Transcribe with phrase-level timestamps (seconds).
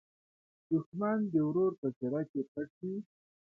[0.69, 2.97] دښمن د ورور په څېره کې پټ وي